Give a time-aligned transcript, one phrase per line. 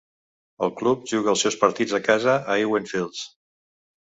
[0.67, 3.21] El club juga els seus partits a casa a Ewen Fields.